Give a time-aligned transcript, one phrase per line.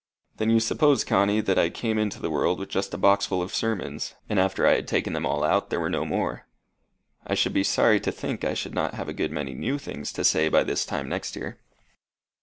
[0.37, 3.53] "Then you suppose, Connie, that I came into the world with just a boxful of
[3.53, 6.47] sermons, and after I had taken them all out there were no more.
[7.27, 10.11] I should be sorry to think I should not have a good many new things
[10.13, 11.59] to say by this time next year."